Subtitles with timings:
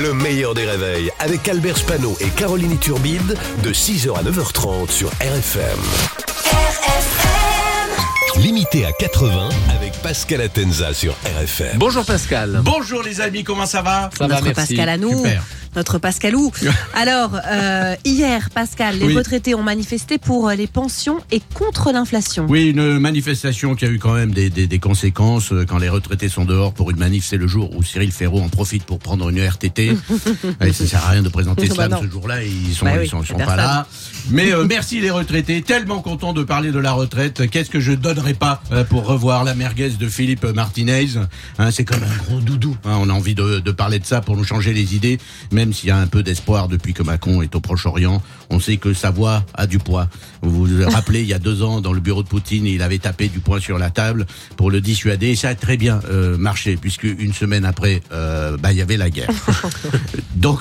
[0.00, 5.08] Le meilleur des réveils avec Albert Spano et Caroline Turbide de 6h à 9h30 sur
[5.20, 5.78] RFM.
[8.36, 11.76] Limité à 80 avec Pascal Atenza sur RFM.
[11.76, 12.60] Bonjour Pascal.
[12.64, 14.08] Bonjour les amis, comment ça va?
[14.16, 14.54] Ça va, merci.
[14.54, 15.42] Pascal à nous, Super.
[15.76, 16.50] Notre Pascalou.
[16.94, 19.14] Alors, euh, hier, Pascal, les Oui.
[19.16, 22.46] retraités ont manifesté pour euh, les pensions et contre l'inflation.
[22.48, 25.52] Oui, une manifestation qui a eu quand même des, des- des conséquences.
[25.52, 28.40] Euh, Quand les retraités sont dehors pour une manif, c'est le jour où Cyril Ferraud
[28.40, 29.96] en profite pour prendre une RTT.
[30.64, 32.00] Et ça sert à rien de présenter Bah non.
[32.02, 33.86] ce jour-là, ils sont, Bah ils sont, ils sont pas là.
[34.30, 37.48] Mais euh, merci les retraités, tellement content de parler de la retraite.
[37.50, 41.08] Qu'est-ce que je donnerais pas pour revoir la merguez de Philippe Martinez
[41.58, 42.76] Hein, C'est comme un gros doudou.
[42.84, 42.96] hein.
[43.00, 45.18] on a envie de, de parler de ça pour nous changer les idées,
[45.60, 48.22] même s'il y a un peu d'espoir depuis que Macron est au Proche-Orient.
[48.48, 50.08] On sait que sa voix a du poids.
[50.40, 52.98] Vous vous rappelez, il y a deux ans, dans le bureau de Poutine, il avait
[52.98, 54.24] tapé du poing sur la table
[54.56, 55.28] pour le dissuader.
[55.28, 58.80] Et ça a très bien euh, marché, puisque une semaine après, euh, bah, il y
[58.80, 59.28] avait la guerre.
[60.36, 60.60] Donc,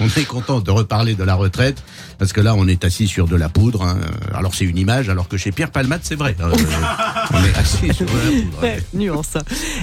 [0.00, 1.80] on est content de reparler de la retraite,
[2.18, 3.84] parce que là, on est assis sur de la poudre.
[3.84, 3.98] hein.
[4.34, 6.34] Alors, c'est une image, alors que chez Pierre Palmade, c'est vrai.
[6.40, 6.50] Euh,
[8.62, 9.34] Ouais, nuance.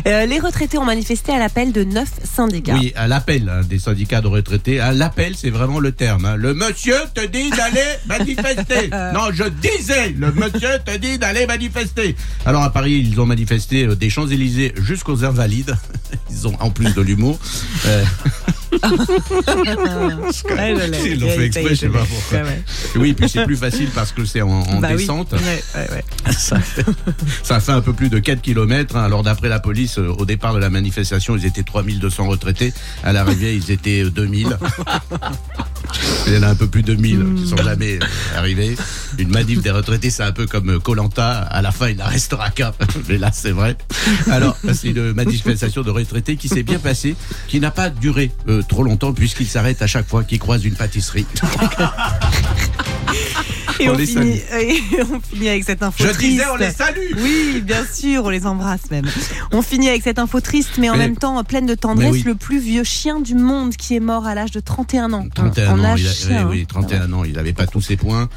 [0.08, 2.76] Euh, les retraités ont manifesté à l'appel de neuf syndicats.
[2.76, 4.80] Oui, à l'appel hein, des syndicats de retraités.
[4.80, 6.26] À l'appel, c'est vraiment le terme.
[6.26, 6.36] hein.
[6.36, 8.90] Le monsieur te dit d'aller manifester.
[9.14, 12.16] non, je disais, le monsieur te dit d'aller manifester.
[12.46, 15.76] Alors à Paris, ils ont manifesté euh, des Champs-Élysées jusqu'aux Invalides.
[16.30, 17.40] Ils ont en plus de l'humour.
[17.86, 18.04] Euh.
[21.06, 22.40] Ils l'ont fait exprès, je sais pas pourquoi.
[22.96, 24.98] Oui, puis c'est plus facile parce que c'est en, en Bah oui.
[24.98, 25.32] descente.
[25.34, 26.32] Ouais, ouais, ouais.
[26.32, 26.58] Ça,
[27.44, 28.96] ça fait un peu plus de 4 km.
[28.96, 32.74] Alors d'après la police, euh, au départ de la manifestation, ils étaient 3200 retraités.
[33.04, 34.58] À l'arrivée, ils étaient euh, 2000.
[36.28, 38.76] Il y en a un peu plus de 1000 qui sont jamais euh, arrivés.
[39.18, 41.40] Une manif des retraités, c'est un peu comme Colanta.
[41.40, 42.74] À la fin, il n'en restera qu'un.
[43.10, 43.78] Mais là, c'est vrai.
[44.30, 47.16] Alors, c'est une manifestation de retraités qui s'est bien passée,
[47.48, 50.76] qui n'a pas duré euh, trop longtemps puisqu'il s'arrête à chaque fois qu'il croise une
[50.76, 51.26] pâtisserie.
[53.80, 56.20] Et On on, les finit, et on finit avec cette info Je triste.
[56.32, 59.06] disais, on les salue Oui, bien sûr, on les embrasse même.
[59.52, 62.24] On finit avec cette info triste, mais en Mais- même temps pleine de tendresse, oui.
[62.26, 65.28] le plus vieux chien du monde qui est mort à l'âge de 31 ans.
[65.34, 66.66] 31 En ans, âge il a, chien, oui, oui, hein.
[66.68, 68.30] 31 ans, il n'avait pas tous ses points.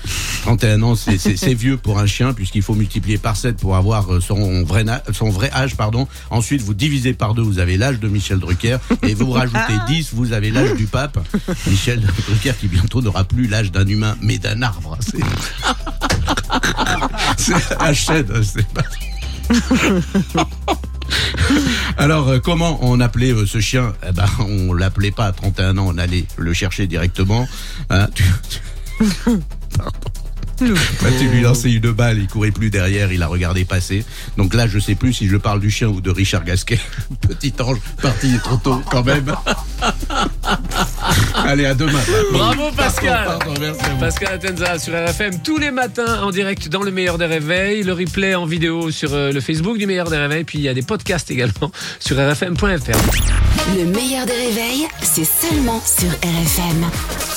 [0.43, 4.21] 31 ans, c'est- vieux pour un chien puisqu'il faut multiplier par 7 pour avoir euh,
[4.21, 5.75] son vrai, na- son vrai âge.
[5.77, 6.07] pardon.
[6.31, 10.11] Ensuite, vous divisez par 2, vous avez l'âge de Michel Drucker et vous rajoutez 10,
[10.13, 11.19] vous avez l'âge du pape.
[11.67, 14.97] Michel Drucker qui bientôt n'aura plus l'âge d'un humain mais d'un arbre.
[15.01, 15.19] C'est
[17.37, 18.83] c'est chêne, c'est pas...
[21.97, 23.93] Alors, euh, comment on appelait euh, ce chien?
[24.09, 27.49] Eh ben, On l'appelait pas à 31 ans, on allait le chercher directement.
[27.91, 28.61] Hein, tu, tu-
[29.79, 34.05] Bah, tu lui lançais une balle, il courait plus derrière, il a regardé passer.
[34.37, 36.79] Donc là, je sais plus si je parle du chien ou de Richard Gasquet.
[37.29, 39.35] Petit ange, parti trop tôt quand même.
[41.47, 42.01] Allez, à demain.
[42.33, 43.25] Bravo Pascal.
[43.25, 44.01] Pardon, pardon, merci à vous.
[44.01, 47.93] Pascal Atenza sur RFM tous les matins en direct dans le meilleur des réveils, le
[47.93, 50.75] replay en vidéo sur euh, le Facebook du meilleur des réveils, puis il y a
[50.75, 53.77] des podcasts également sur rfm.fr.
[53.77, 57.30] Le meilleur des réveils, c'est seulement sur RFM.